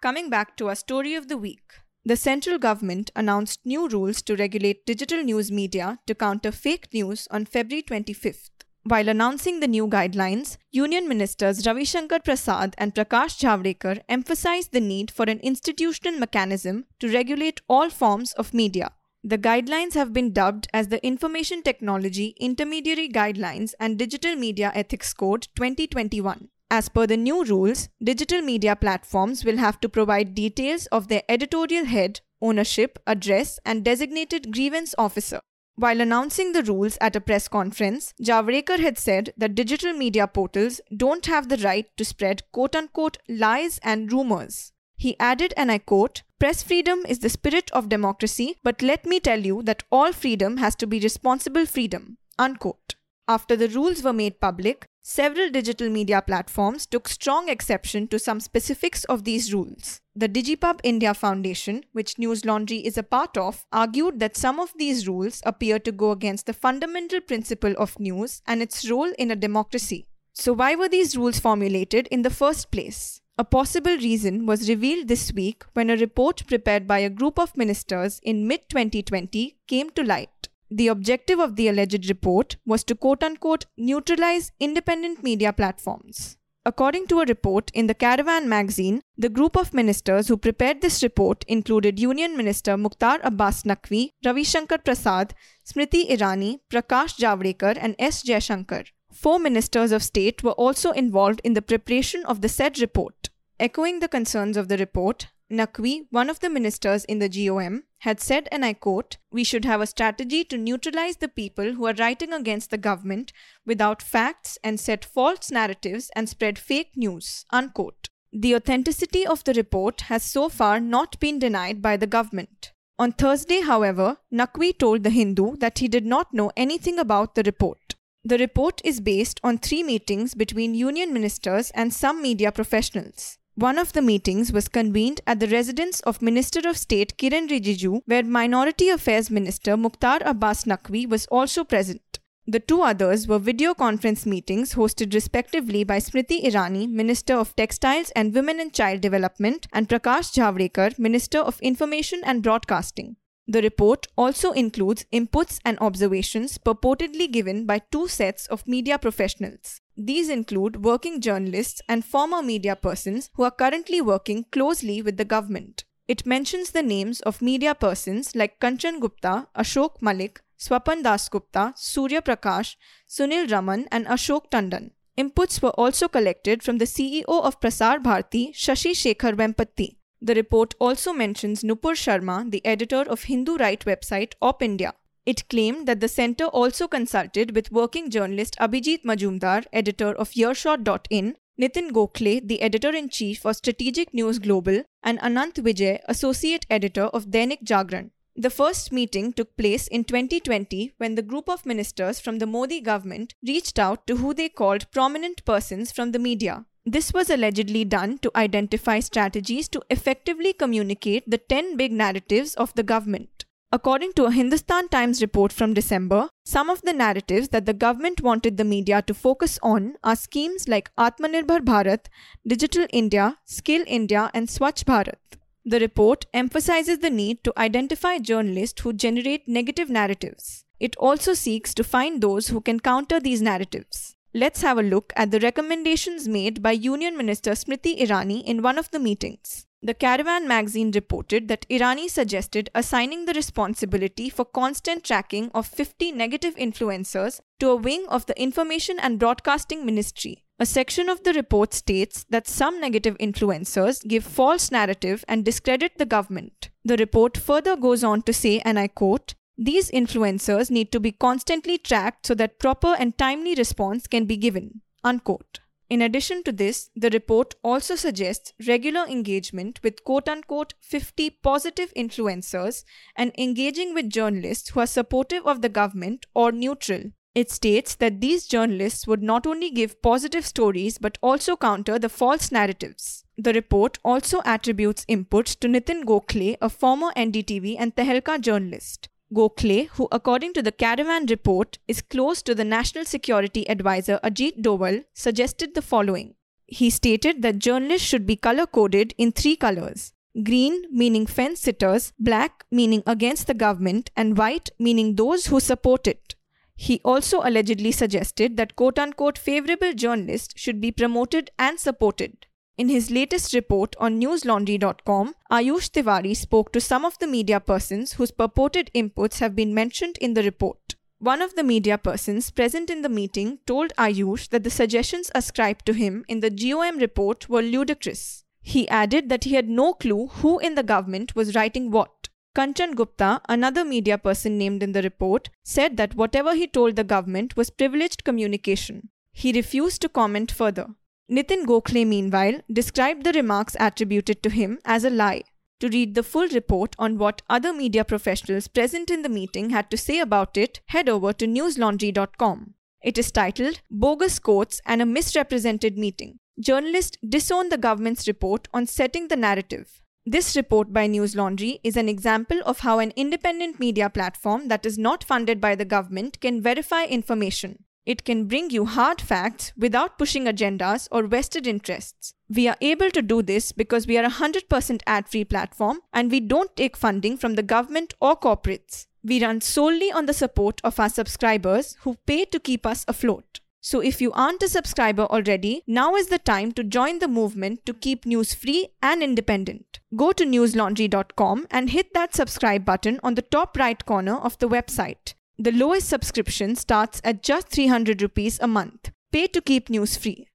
Coming 0.00 0.30
back 0.30 0.56
to 0.56 0.68
our 0.68 0.74
story 0.74 1.14
of 1.14 1.28
the 1.28 1.36
week. 1.36 1.74
The 2.02 2.16
central 2.16 2.58
government 2.58 3.10
announced 3.14 3.60
new 3.66 3.88
rules 3.88 4.22
to 4.22 4.36
regulate 4.36 4.86
digital 4.86 5.22
news 5.22 5.52
media 5.52 5.98
to 6.06 6.14
counter 6.14 6.50
fake 6.50 6.88
news 6.94 7.28
on 7.30 7.44
February 7.44 7.82
25th. 7.82 8.52
While 8.84 9.08
announcing 9.08 9.60
the 9.60 9.68
new 9.68 9.86
guidelines, 9.86 10.56
Union 10.72 11.06
Ministers 11.08 11.64
Ravi 11.64 11.84
Shankar 11.84 12.18
Prasad 12.18 12.74
and 12.78 12.92
Prakash 12.92 13.38
Javadekar 13.38 14.00
emphasized 14.08 14.72
the 14.72 14.80
need 14.80 15.12
for 15.12 15.22
an 15.26 15.38
institutional 15.38 16.18
mechanism 16.18 16.86
to 16.98 17.12
regulate 17.12 17.60
all 17.68 17.90
forms 17.90 18.32
of 18.32 18.52
media. 18.52 18.90
The 19.22 19.38
guidelines 19.38 19.94
have 19.94 20.12
been 20.12 20.32
dubbed 20.32 20.66
as 20.74 20.88
the 20.88 21.04
Information 21.06 21.62
Technology 21.62 22.34
Intermediary 22.40 23.08
Guidelines 23.08 23.72
and 23.78 23.96
Digital 23.96 24.34
Media 24.34 24.72
Ethics 24.74 25.14
Code 25.14 25.46
2021. 25.54 26.48
As 26.68 26.88
per 26.88 27.06
the 27.06 27.16
new 27.16 27.44
rules, 27.44 27.88
digital 28.02 28.42
media 28.42 28.74
platforms 28.74 29.44
will 29.44 29.58
have 29.58 29.80
to 29.82 29.88
provide 29.88 30.34
details 30.34 30.86
of 30.86 31.06
their 31.06 31.22
editorial 31.28 31.84
head, 31.84 32.20
ownership, 32.40 32.98
address, 33.06 33.60
and 33.64 33.84
designated 33.84 34.52
grievance 34.52 34.92
officer. 34.98 35.38
While 35.76 36.00
announcing 36.00 36.52
the 36.52 36.62
rules 36.62 36.98
at 37.00 37.16
a 37.16 37.20
press 37.20 37.48
conference, 37.48 38.12
Javadekar 38.22 38.78
had 38.78 38.98
said 38.98 39.32
that 39.36 39.54
digital 39.54 39.92
media 39.92 40.26
portals 40.26 40.80
don't 40.94 41.24
have 41.26 41.48
the 41.48 41.56
right 41.58 41.86
to 41.96 42.04
spread 42.04 42.42
quote 42.52 42.76
unquote 42.76 43.18
lies 43.28 43.80
and 43.82 44.12
rumors. 44.12 44.72
He 44.96 45.18
added, 45.18 45.54
and 45.56 45.72
I 45.72 45.78
quote, 45.78 46.22
Press 46.38 46.62
freedom 46.62 47.04
is 47.08 47.20
the 47.20 47.28
spirit 47.28 47.70
of 47.72 47.88
democracy, 47.88 48.58
but 48.62 48.82
let 48.82 49.06
me 49.06 49.18
tell 49.18 49.40
you 49.40 49.62
that 49.62 49.82
all 49.90 50.12
freedom 50.12 50.58
has 50.58 50.74
to 50.76 50.86
be 50.86 51.00
responsible 51.00 51.66
freedom. 51.66 52.18
Unquote. 52.38 52.94
After 53.26 53.56
the 53.56 53.68
rules 53.68 54.02
were 54.02 54.12
made 54.12 54.40
public, 54.40 54.86
several 55.02 55.50
digital 55.50 55.90
media 55.90 56.22
platforms 56.22 56.86
took 56.86 57.08
strong 57.08 57.48
exception 57.48 58.06
to 58.08 58.18
some 58.18 58.40
specifics 58.40 59.04
of 59.04 59.24
these 59.24 59.52
rules. 59.52 60.00
The 60.14 60.28
Digipub 60.28 60.80
India 60.84 61.12
Foundation, 61.12 61.84
which 61.92 62.18
News 62.18 62.44
Laundry 62.44 62.78
is 62.78 62.96
a 62.96 63.02
part 63.02 63.36
of, 63.36 63.66
argued 63.72 64.20
that 64.20 64.36
some 64.36 64.60
of 64.60 64.72
these 64.78 65.08
rules 65.08 65.42
appear 65.44 65.78
to 65.80 65.92
go 65.92 66.12
against 66.12 66.46
the 66.46 66.52
fundamental 66.52 67.20
principle 67.20 67.74
of 67.78 67.98
news 67.98 68.42
and 68.46 68.62
its 68.62 68.88
role 68.88 69.12
in 69.18 69.30
a 69.30 69.36
democracy. 69.36 70.06
So, 70.34 70.52
why 70.52 70.74
were 70.74 70.88
these 70.88 71.16
rules 71.16 71.38
formulated 71.38 72.06
in 72.08 72.22
the 72.22 72.30
first 72.30 72.70
place? 72.70 73.20
A 73.38 73.44
possible 73.44 73.96
reason 73.96 74.46
was 74.46 74.68
revealed 74.68 75.08
this 75.08 75.32
week 75.32 75.64
when 75.72 75.90
a 75.90 75.96
report 75.96 76.46
prepared 76.46 76.86
by 76.86 76.98
a 76.98 77.10
group 77.10 77.38
of 77.38 77.56
ministers 77.56 78.20
in 78.22 78.46
mid 78.46 78.68
2020 78.68 79.56
came 79.66 79.90
to 79.90 80.02
light. 80.02 80.28
The 80.74 80.88
objective 80.88 81.38
of 81.38 81.56
the 81.56 81.68
alleged 81.68 82.08
report 82.08 82.56
was 82.64 82.82
to 82.84 82.94
quote 82.94 83.22
unquote 83.22 83.66
neutralize 83.76 84.52
independent 84.58 85.22
media 85.22 85.52
platforms. 85.52 86.38
According 86.64 87.08
to 87.08 87.20
a 87.20 87.26
report 87.26 87.70
in 87.74 87.88
the 87.88 87.94
Caravan 87.94 88.48
magazine, 88.48 89.02
the 89.18 89.28
group 89.28 89.54
of 89.54 89.74
ministers 89.74 90.28
who 90.28 90.38
prepared 90.38 90.80
this 90.80 91.02
report 91.02 91.44
included 91.46 92.00
Union 92.00 92.38
Minister 92.38 92.78
Mukhtar 92.78 93.20
Abbas 93.22 93.64
Naqvi, 93.64 94.12
Ravi 94.24 94.44
Shankar 94.44 94.78
Prasad, 94.78 95.34
Smriti 95.62 96.08
Irani, 96.08 96.60
Prakash 96.70 97.18
Javadekar, 97.18 97.76
and 97.78 97.94
S. 97.98 98.22
Jaishankar. 98.22 98.86
Four 99.12 99.40
ministers 99.40 99.92
of 99.92 100.02
state 100.02 100.42
were 100.42 100.52
also 100.52 100.92
involved 100.92 101.42
in 101.44 101.52
the 101.52 101.60
preparation 101.60 102.24
of 102.24 102.40
the 102.40 102.48
said 102.48 102.80
report. 102.80 103.28
Echoing 103.60 104.00
the 104.00 104.08
concerns 104.08 104.56
of 104.56 104.68
the 104.68 104.78
report, 104.78 105.26
Naqvi, 105.52 106.06
one 106.10 106.30
of 106.30 106.40
the 106.40 106.48
ministers 106.48 107.04
in 107.04 107.18
the 107.18 107.28
GOM, 107.28 107.84
had 107.98 108.20
said, 108.20 108.48
and 108.50 108.64
I 108.64 108.72
quote, 108.72 109.18
We 109.30 109.44
should 109.44 109.66
have 109.66 109.82
a 109.82 109.86
strategy 109.86 110.44
to 110.44 110.56
neutralize 110.56 111.18
the 111.18 111.28
people 111.28 111.74
who 111.74 111.86
are 111.86 111.94
writing 111.94 112.32
against 112.32 112.70
the 112.70 112.78
government 112.78 113.32
without 113.66 114.00
facts 114.00 114.56
and 114.64 114.80
set 114.80 115.04
false 115.04 115.50
narratives 115.50 116.10
and 116.16 116.26
spread 116.26 116.58
fake 116.58 116.92
news. 116.96 117.44
Unquote. 117.50 118.08
The 118.32 118.54
authenticity 118.54 119.26
of 119.26 119.44
the 119.44 119.52
report 119.52 120.02
has 120.02 120.22
so 120.22 120.48
far 120.48 120.80
not 120.80 121.20
been 121.20 121.38
denied 121.38 121.82
by 121.82 121.98
the 121.98 122.06
government. 122.06 122.72
On 122.98 123.12
Thursday, 123.12 123.60
however, 123.60 124.16
Naqvi 124.32 124.78
told 124.78 125.02
The 125.02 125.10
Hindu 125.10 125.56
that 125.56 125.80
he 125.80 125.88
did 125.88 126.06
not 126.06 126.32
know 126.32 126.50
anything 126.56 126.98
about 126.98 127.34
the 127.34 127.42
report. 127.42 127.94
The 128.24 128.38
report 128.38 128.80
is 128.84 129.00
based 129.00 129.38
on 129.44 129.58
three 129.58 129.82
meetings 129.82 130.34
between 130.34 130.74
union 130.74 131.12
ministers 131.12 131.70
and 131.72 131.92
some 131.92 132.22
media 132.22 132.52
professionals. 132.52 133.36
One 133.56 133.76
of 133.76 133.92
the 133.92 134.00
meetings 134.00 134.50
was 134.50 134.66
convened 134.66 135.20
at 135.26 135.38
the 135.38 135.46
residence 135.46 136.00
of 136.00 136.22
Minister 136.22 136.66
of 136.66 136.78
State 136.78 137.18
Kiran 137.18 137.50
Rijiju, 137.50 138.00
where 138.06 138.22
Minority 138.22 138.88
Affairs 138.88 139.30
Minister 139.30 139.76
Mukhtar 139.76 140.20
Abbas 140.24 140.64
Naqvi 140.64 141.06
was 141.06 141.26
also 141.26 141.62
present. 141.62 142.18
The 142.46 142.60
two 142.60 142.80
others 142.80 143.28
were 143.28 143.38
video 143.38 143.74
conference 143.74 144.24
meetings 144.24 144.74
hosted 144.74 145.12
respectively 145.12 145.84
by 145.84 145.98
Smriti 145.98 146.42
Irani, 146.42 146.88
Minister 146.88 147.34
of 147.34 147.54
Textiles 147.54 148.10
and 148.16 148.34
Women 148.34 148.58
and 148.58 148.72
Child 148.72 149.02
Development, 149.02 149.66
and 149.70 149.86
Prakash 149.86 150.32
Javadekar, 150.32 150.98
Minister 150.98 151.38
of 151.38 151.60
Information 151.60 152.22
and 152.24 152.42
Broadcasting. 152.42 153.16
The 153.46 153.60
report 153.60 154.06
also 154.16 154.52
includes 154.52 155.04
inputs 155.12 155.58
and 155.62 155.78
observations 155.78 156.56
purportedly 156.56 157.30
given 157.30 157.66
by 157.66 157.82
two 157.90 158.08
sets 158.08 158.46
of 158.46 158.66
media 158.66 158.98
professionals. 158.98 159.81
These 159.96 160.30
include 160.30 160.84
working 160.84 161.20
journalists 161.20 161.82
and 161.88 162.04
former 162.04 162.42
media 162.42 162.76
persons 162.76 163.28
who 163.34 163.42
are 163.42 163.50
currently 163.50 164.00
working 164.00 164.44
closely 164.50 165.02
with 165.02 165.18
the 165.18 165.24
government. 165.24 165.84
It 166.08 166.26
mentions 166.26 166.70
the 166.70 166.82
names 166.82 167.20
of 167.20 167.42
media 167.42 167.74
persons 167.74 168.34
like 168.34 168.58
Kanchan 168.58 169.00
Gupta, 169.00 169.48
Ashok 169.56 170.00
Malik, 170.00 170.40
Swapan 170.58 171.02
Das 171.02 171.28
Gupta, 171.28 171.74
Surya 171.76 172.22
Prakash, 172.22 172.76
Sunil 173.08 173.50
Raman, 173.50 173.86
and 173.92 174.06
Ashok 174.06 174.50
Tandon. 174.50 174.92
Inputs 175.18 175.62
were 175.62 175.70
also 175.70 176.08
collected 176.08 176.62
from 176.62 176.78
the 176.78 176.86
CEO 176.86 177.24
of 177.28 177.60
Prasar 177.60 178.02
Bharati, 178.02 178.52
Shashi 178.52 178.92
Shekhar 178.92 179.34
Vempati. 179.34 179.96
The 180.22 180.34
report 180.34 180.74
also 180.78 181.12
mentions 181.12 181.62
Nupur 181.62 181.94
Sharma, 181.94 182.50
the 182.50 182.64
editor 182.64 183.02
of 183.02 183.24
Hindu 183.24 183.56
right 183.56 183.84
website 183.84 184.32
Op 184.40 184.62
India. 184.62 184.94
It 185.24 185.48
claimed 185.48 185.86
that 185.86 186.00
the 186.00 186.08
center 186.08 186.46
also 186.46 186.88
consulted 186.88 187.54
with 187.54 187.70
working 187.70 188.10
journalist 188.10 188.56
Abhijit 188.60 189.04
Majumdar, 189.04 189.66
editor 189.72 190.12
of 190.12 190.36
Earshot.in, 190.36 191.36
Nitin 191.60 191.90
Gokhale, 191.92 192.40
the 192.46 192.60
editor 192.60 192.90
in 192.90 193.08
chief 193.08 193.46
of 193.46 193.54
Strategic 193.54 194.12
News 194.12 194.40
Global, 194.40 194.82
and 195.02 195.20
Anant 195.20 195.54
Vijay, 195.54 196.00
associate 196.06 196.66
editor 196.68 197.04
of 197.04 197.26
Dainik 197.26 197.62
Jagran. 197.62 198.10
The 198.34 198.50
first 198.50 198.90
meeting 198.90 199.32
took 199.32 199.56
place 199.56 199.86
in 199.86 200.04
2020 200.04 200.94
when 200.96 201.14
the 201.14 201.22
group 201.22 201.48
of 201.48 201.66
ministers 201.66 202.18
from 202.18 202.38
the 202.38 202.46
Modi 202.46 202.80
government 202.80 203.34
reached 203.46 203.78
out 203.78 204.06
to 204.08 204.16
who 204.16 204.34
they 204.34 204.48
called 204.48 204.90
prominent 204.90 205.44
persons 205.44 205.92
from 205.92 206.10
the 206.10 206.18
media. 206.18 206.64
This 206.84 207.12
was 207.12 207.30
allegedly 207.30 207.84
done 207.84 208.18
to 208.18 208.32
identify 208.34 208.98
strategies 208.98 209.68
to 209.68 209.82
effectively 209.88 210.52
communicate 210.52 211.30
the 211.30 211.38
10 211.38 211.76
big 211.76 211.92
narratives 211.92 212.54
of 212.54 212.74
the 212.74 212.82
government. 212.82 213.28
According 213.74 214.12
to 214.14 214.26
a 214.26 214.30
Hindustan 214.30 214.88
Times 214.90 215.22
report 215.22 215.50
from 215.50 215.72
December, 215.72 216.28
some 216.44 216.68
of 216.68 216.82
the 216.82 216.92
narratives 216.92 217.48
that 217.48 217.64
the 217.64 217.72
government 217.72 218.20
wanted 218.20 218.58
the 218.58 218.64
media 218.64 219.00
to 219.00 219.14
focus 219.14 219.58
on 219.62 219.94
are 220.04 220.14
schemes 220.14 220.68
like 220.68 220.94
Atmanirbhar 220.96 221.60
Bharat, 221.60 222.08
Digital 222.46 222.86
India, 222.92 223.38
Skill 223.46 223.82
India, 223.86 224.30
and 224.34 224.48
Swachh 224.48 224.84
Bharat. 224.84 225.38
The 225.64 225.80
report 225.80 226.26
emphasizes 226.34 226.98
the 226.98 227.08
need 227.08 227.42
to 227.44 227.54
identify 227.56 228.18
journalists 228.18 228.82
who 228.82 228.92
generate 228.92 229.48
negative 229.48 229.88
narratives. 229.88 230.66
It 230.78 230.94
also 230.96 231.32
seeks 231.32 231.72
to 231.72 231.82
find 231.82 232.20
those 232.20 232.48
who 232.48 232.60
can 232.60 232.78
counter 232.78 233.20
these 233.20 233.40
narratives. 233.40 234.16
Let's 234.34 234.60
have 234.60 234.76
a 234.76 234.82
look 234.82 235.14
at 235.16 235.30
the 235.30 235.40
recommendations 235.40 236.28
made 236.28 236.62
by 236.62 236.72
Union 236.72 237.16
Minister 237.16 237.52
Smriti 237.52 237.98
Irani 238.00 238.44
in 238.44 238.60
one 238.60 238.76
of 238.76 238.90
the 238.90 238.98
meetings. 238.98 239.64
The 239.84 239.94
Caravan 239.94 240.46
magazine 240.46 240.92
reported 240.92 241.48
that 241.48 241.66
Irani 241.68 242.08
suggested 242.08 242.70
assigning 242.72 243.24
the 243.24 243.32
responsibility 243.32 244.30
for 244.30 244.44
constant 244.44 245.02
tracking 245.02 245.50
of 245.54 245.66
50 245.66 246.12
negative 246.12 246.54
influencers 246.54 247.40
to 247.58 247.70
a 247.70 247.76
wing 247.76 248.06
of 248.08 248.26
the 248.26 248.40
Information 248.40 249.00
and 249.00 249.18
Broadcasting 249.18 249.84
Ministry. 249.84 250.44
A 250.60 250.66
section 250.66 251.08
of 251.08 251.24
the 251.24 251.32
report 251.32 251.74
states 251.74 252.24
that 252.30 252.46
some 252.46 252.80
negative 252.80 253.18
influencers 253.18 254.06
give 254.06 254.22
false 254.22 254.70
narrative 254.70 255.24
and 255.26 255.44
discredit 255.44 255.98
the 255.98 256.06
government. 256.06 256.70
The 256.84 256.96
report 256.96 257.36
further 257.36 257.74
goes 257.74 258.04
on 258.04 258.22
to 258.22 258.32
say, 258.32 258.60
and 258.60 258.78
I 258.78 258.86
quote, 258.86 259.34
these 259.58 259.90
influencers 259.90 260.70
need 260.70 260.92
to 260.92 261.00
be 261.00 261.10
constantly 261.10 261.76
tracked 261.76 262.26
so 262.26 262.34
that 262.36 262.60
proper 262.60 262.94
and 262.96 263.18
timely 263.18 263.56
response 263.56 264.06
can 264.06 264.26
be 264.26 264.36
given. 264.36 264.82
Unquote. 265.02 265.58
In 265.92 266.00
addition 266.00 266.42
to 266.44 266.52
this, 266.52 266.88
the 266.96 267.10
report 267.10 267.54
also 267.62 267.96
suggests 267.96 268.54
regular 268.66 269.04
engagement 269.06 269.78
with 269.82 270.04
quote 270.04 270.26
unquote 270.26 270.72
50 270.80 271.28
positive 271.42 271.92
influencers 271.94 272.84
and 273.14 273.30
engaging 273.36 273.92
with 273.92 274.08
journalists 274.08 274.70
who 274.70 274.80
are 274.80 274.86
supportive 274.86 275.46
of 275.46 275.60
the 275.60 275.68
government 275.68 276.24
or 276.32 276.50
neutral. 276.50 277.10
It 277.34 277.50
states 277.50 277.94
that 277.96 278.22
these 278.22 278.46
journalists 278.46 279.06
would 279.06 279.22
not 279.22 279.46
only 279.46 279.70
give 279.70 280.00
positive 280.00 280.46
stories 280.46 280.96
but 280.96 281.18
also 281.20 281.56
counter 281.56 281.98
the 281.98 282.08
false 282.08 282.50
narratives. 282.50 283.26
The 283.36 283.52
report 283.52 283.98
also 284.02 284.40
attributes 284.46 285.04
inputs 285.10 285.58
to 285.60 285.68
Nitin 285.68 286.04
Gokhale, 286.04 286.56
a 286.62 286.70
former 286.70 287.12
NDTV 287.18 287.76
and 287.78 287.94
Tehelka 287.94 288.40
journalist. 288.40 289.10
Gokhale, 289.32 289.88
who 289.94 290.08
according 290.12 290.52
to 290.54 290.62
the 290.62 290.72
Caravan 290.72 291.26
report 291.26 291.78
is 291.88 292.02
close 292.02 292.42
to 292.42 292.54
the 292.54 292.64
National 292.64 293.04
Security 293.04 293.68
Advisor 293.68 294.20
Ajit 294.22 294.60
Doval, 294.62 295.04
suggested 295.14 295.74
the 295.74 295.82
following. 295.82 296.34
He 296.66 296.90
stated 296.90 297.42
that 297.42 297.58
journalists 297.58 298.06
should 298.06 298.26
be 298.26 298.36
color 298.36 298.66
coded 298.66 299.14
in 299.18 299.32
three 299.32 299.56
colors 299.56 300.12
green 300.42 300.84
meaning 300.90 301.26
fence 301.26 301.60
sitters, 301.60 302.12
black 302.18 302.64
meaning 302.70 303.02
against 303.06 303.46
the 303.46 303.54
government, 303.54 304.10
and 304.16 304.38
white 304.38 304.70
meaning 304.78 305.16
those 305.16 305.46
who 305.46 305.60
support 305.60 306.06
it. 306.06 306.34
He 306.74 307.00
also 307.04 307.42
allegedly 307.44 307.92
suggested 307.92 308.56
that 308.56 308.74
quote 308.74 308.98
unquote 308.98 309.36
favorable 309.36 309.92
journalists 309.92 310.54
should 310.56 310.80
be 310.80 310.90
promoted 310.90 311.50
and 311.58 311.78
supported. 311.78 312.46
In 312.78 312.88
his 312.88 313.10
latest 313.10 313.52
report 313.52 313.94
on 314.00 314.18
newslaundry.com, 314.18 315.34
Ayush 315.50 315.90
Tiwari 315.90 316.34
spoke 316.34 316.72
to 316.72 316.80
some 316.80 317.04
of 317.04 317.18
the 317.18 317.26
media 317.26 317.60
persons 317.60 318.14
whose 318.14 318.30
purported 318.30 318.90
inputs 318.94 319.40
have 319.40 319.54
been 319.54 319.74
mentioned 319.74 320.16
in 320.22 320.32
the 320.32 320.42
report. 320.42 320.94
One 321.18 321.42
of 321.42 321.54
the 321.54 321.62
media 321.62 321.98
persons 321.98 322.50
present 322.50 322.88
in 322.88 323.02
the 323.02 323.10
meeting 323.10 323.58
told 323.66 323.92
Ayush 323.98 324.48
that 324.48 324.64
the 324.64 324.70
suggestions 324.70 325.30
ascribed 325.34 325.84
to 325.86 325.92
him 325.92 326.24
in 326.28 326.40
the 326.40 326.50
GOM 326.50 326.98
report 326.98 327.48
were 327.48 327.62
ludicrous. 327.62 328.44
He 328.62 328.88
added 328.88 329.28
that 329.28 329.44
he 329.44 329.54
had 329.54 329.68
no 329.68 329.92
clue 329.92 330.28
who 330.28 330.58
in 330.58 330.74
the 330.74 330.82
government 330.82 331.36
was 331.36 331.54
writing 331.54 331.90
what. 331.90 332.30
Kanchan 332.56 332.94
Gupta, 332.94 333.40
another 333.48 333.84
media 333.84 334.16
person 334.16 334.56
named 334.56 334.82
in 334.82 334.92
the 334.92 335.02
report, 335.02 335.50
said 335.62 335.96
that 335.98 336.14
whatever 336.14 336.54
he 336.54 336.66
told 336.66 336.96
the 336.96 337.04
government 337.04 337.56
was 337.56 337.70
privileged 337.70 338.24
communication. 338.24 339.10
He 339.32 339.52
refused 339.52 340.00
to 340.02 340.08
comment 340.08 340.50
further. 340.50 340.88
Nitin 341.32 341.64
Gokhale, 341.64 342.06
meanwhile, 342.06 342.60
described 342.70 343.24
the 343.24 343.32
remarks 343.32 343.74
attributed 343.80 344.42
to 344.42 344.50
him 344.50 344.78
as 344.84 345.02
a 345.02 345.08
lie. 345.08 345.44
To 345.80 345.88
read 345.88 346.14
the 346.14 346.22
full 346.22 346.46
report 346.48 346.94
on 346.98 347.16
what 347.16 347.40
other 347.48 347.72
media 347.72 348.04
professionals 348.04 348.68
present 348.68 349.10
in 349.10 349.22
the 349.22 349.30
meeting 349.30 349.70
had 349.70 349.90
to 349.90 349.96
say 349.96 350.18
about 350.18 350.58
it, 350.58 350.80
head 350.88 351.08
over 351.08 351.32
to 351.32 351.46
newslaundry.com. 351.46 352.74
It 353.02 353.16
is 353.16 353.32
titled 353.32 353.80
Bogus 353.90 354.38
Quotes 354.38 354.82
and 354.84 355.00
a 355.00 355.06
Misrepresented 355.06 355.96
Meeting. 355.96 356.38
Journalists 356.60 357.16
disown 357.26 357.70
the 357.70 357.78
government's 357.78 358.28
report 358.28 358.68
on 358.74 358.86
setting 358.86 359.28
the 359.28 359.36
narrative. 359.36 360.02
This 360.26 360.54
report 360.54 360.92
by 360.92 361.06
News 361.06 361.34
Laundry 361.34 361.80
is 361.82 361.96
an 361.96 362.10
example 362.10 362.60
of 362.66 362.80
how 362.80 362.98
an 362.98 363.14
independent 363.16 363.80
media 363.80 364.10
platform 364.10 364.68
that 364.68 364.84
is 364.84 364.98
not 364.98 365.24
funded 365.24 365.62
by 365.62 365.76
the 365.76 365.86
government 365.86 366.40
can 366.40 366.60
verify 366.60 367.04
information. 367.04 367.84
It 368.04 368.24
can 368.24 368.46
bring 368.46 368.70
you 368.70 368.84
hard 368.84 369.20
facts 369.20 369.72
without 369.76 370.18
pushing 370.18 370.46
agendas 370.46 371.06
or 371.12 371.22
vested 371.28 371.66
interests. 371.66 372.34
We 372.48 372.66
are 372.66 372.76
able 372.80 373.10
to 373.10 373.22
do 373.22 373.42
this 373.42 373.70
because 373.70 374.06
we 374.06 374.18
are 374.18 374.24
a 374.24 374.30
100% 374.30 375.00
ad 375.06 375.28
free 375.28 375.44
platform 375.44 376.00
and 376.12 376.30
we 376.30 376.40
don't 376.40 376.74
take 376.76 376.96
funding 376.96 377.36
from 377.36 377.54
the 377.54 377.62
government 377.62 378.14
or 378.20 378.36
corporates. 378.36 379.06
We 379.22 379.40
run 379.40 379.60
solely 379.60 380.10
on 380.10 380.26
the 380.26 380.34
support 380.34 380.80
of 380.82 380.98
our 380.98 381.08
subscribers 381.08 381.96
who 382.00 382.16
pay 382.26 382.44
to 382.46 382.58
keep 382.58 382.84
us 382.84 383.04
afloat. 383.06 383.60
So 383.80 384.00
if 384.00 384.20
you 384.20 384.30
aren't 384.32 384.62
a 384.62 384.68
subscriber 384.68 385.24
already, 385.24 385.82
now 385.86 386.14
is 386.14 386.28
the 386.28 386.38
time 386.38 386.72
to 386.72 386.84
join 386.84 387.18
the 387.18 387.26
movement 387.26 387.84
to 387.86 387.94
keep 387.94 388.26
news 388.26 388.54
free 388.54 388.88
and 389.02 389.22
independent. 389.22 390.00
Go 390.16 390.30
to 390.32 390.44
newslaundry.com 390.44 391.66
and 391.70 391.90
hit 391.90 392.14
that 392.14 392.34
subscribe 392.34 392.84
button 392.84 393.18
on 393.22 393.34
the 393.34 393.42
top 393.42 393.76
right 393.76 394.04
corner 394.04 394.36
of 394.36 394.58
the 394.58 394.68
website. 394.68 395.34
The 395.62 395.70
lowest 395.70 396.08
subscription 396.08 396.74
starts 396.74 397.20
at 397.22 397.44
just 397.44 397.68
300 397.68 398.20
rupees 398.20 398.58
a 398.60 398.66
month. 398.66 399.12
Pay 399.30 399.46
to 399.46 399.60
keep 399.60 399.88
news 399.88 400.16
free. 400.16 400.48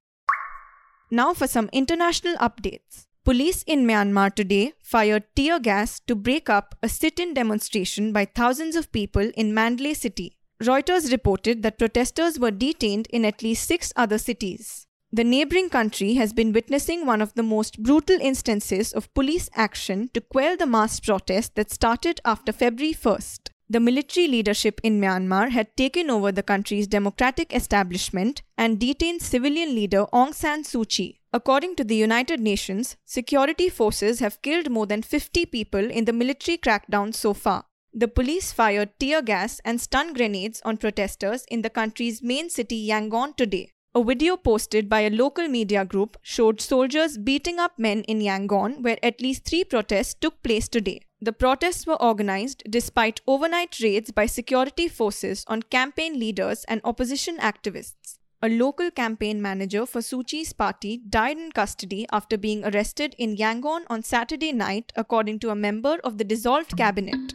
Now 1.10 1.32
for 1.32 1.46
some 1.46 1.70
international 1.72 2.36
updates. 2.36 3.06
Police 3.24 3.62
in 3.62 3.86
Myanmar 3.86 4.34
today 4.34 4.74
fired 4.82 5.24
tear 5.34 5.60
gas 5.60 5.98
to 6.08 6.14
break 6.14 6.50
up 6.50 6.74
a 6.82 6.90
sit 6.90 7.18
in 7.18 7.32
demonstration 7.32 8.12
by 8.12 8.26
thousands 8.26 8.76
of 8.76 8.92
people 8.92 9.32
in 9.34 9.54
Mandalay 9.54 9.94
city. 9.94 10.36
Reuters 10.62 11.10
reported 11.10 11.62
that 11.62 11.78
protesters 11.78 12.38
were 12.38 12.50
detained 12.50 13.06
in 13.06 13.24
at 13.24 13.42
least 13.42 13.66
six 13.66 13.94
other 13.96 14.18
cities. 14.18 14.86
The 15.10 15.24
neighboring 15.24 15.70
country 15.70 16.14
has 16.16 16.34
been 16.34 16.52
witnessing 16.52 17.06
one 17.06 17.22
of 17.22 17.32
the 17.32 17.42
most 17.42 17.82
brutal 17.82 18.18
instances 18.20 18.92
of 18.92 19.14
police 19.14 19.48
action 19.54 20.10
to 20.12 20.20
quell 20.20 20.58
the 20.58 20.66
mass 20.66 21.00
protest 21.00 21.54
that 21.54 21.72
started 21.72 22.20
after 22.26 22.52
February 22.52 22.92
1st. 22.92 23.48
The 23.70 23.80
military 23.80 24.26
leadership 24.28 24.80
in 24.82 24.98
Myanmar 24.98 25.50
had 25.50 25.76
taken 25.76 26.08
over 26.08 26.32
the 26.32 26.42
country's 26.42 26.86
democratic 26.86 27.54
establishment 27.54 28.40
and 28.56 28.78
detained 28.78 29.20
civilian 29.20 29.74
leader 29.74 30.06
Aung 30.10 30.32
San 30.32 30.62
Suu 30.64 30.88
Kyi. 30.88 31.20
According 31.34 31.76
to 31.76 31.84
the 31.84 31.94
United 31.94 32.40
Nations, 32.40 32.96
security 33.04 33.68
forces 33.68 34.20
have 34.20 34.40
killed 34.40 34.70
more 34.70 34.86
than 34.86 35.02
50 35.02 35.44
people 35.44 35.90
in 35.90 36.06
the 36.06 36.14
military 36.14 36.56
crackdown 36.56 37.14
so 37.14 37.34
far. 37.34 37.66
The 37.92 38.08
police 38.08 38.52
fired 38.52 38.98
tear 38.98 39.20
gas 39.20 39.60
and 39.66 39.78
stun 39.78 40.14
grenades 40.14 40.62
on 40.64 40.78
protesters 40.78 41.44
in 41.50 41.60
the 41.60 41.68
country's 41.68 42.22
main 42.22 42.48
city 42.48 42.88
Yangon 42.88 43.36
today. 43.36 43.72
A 43.94 44.04
video 44.04 44.36
posted 44.36 44.88
by 44.88 45.00
a 45.00 45.10
local 45.10 45.48
media 45.48 45.82
group 45.82 46.18
showed 46.22 46.60
soldiers 46.60 47.16
beating 47.16 47.58
up 47.58 47.78
men 47.78 48.02
in 48.02 48.20
Yangon, 48.20 48.82
where 48.82 48.98
at 49.02 49.22
least 49.22 49.46
three 49.46 49.64
protests 49.64 50.12
took 50.12 50.42
place 50.42 50.68
today. 50.68 51.00
The 51.22 51.32
protests 51.32 51.86
were 51.86 52.00
organized 52.00 52.62
despite 52.68 53.22
overnight 53.26 53.80
raids 53.80 54.10
by 54.10 54.26
security 54.26 54.88
forces 54.88 55.42
on 55.48 55.62
campaign 55.62 56.20
leaders 56.20 56.64
and 56.68 56.82
opposition 56.84 57.38
activists. 57.38 58.18
A 58.42 58.50
local 58.50 58.90
campaign 58.90 59.40
manager 59.40 59.86
for 59.86 60.00
Suu 60.00 60.24
Kyi's 60.24 60.52
party 60.52 61.00
died 61.08 61.38
in 61.38 61.50
custody 61.50 62.06
after 62.12 62.36
being 62.36 62.64
arrested 62.64 63.16
in 63.18 63.36
Yangon 63.36 63.84
on 63.88 64.02
Saturday 64.02 64.52
night, 64.52 64.92
according 64.96 65.38
to 65.40 65.50
a 65.50 65.56
member 65.56 65.98
of 66.04 66.18
the 66.18 66.24
dissolved 66.24 66.76
cabinet. 66.76 67.34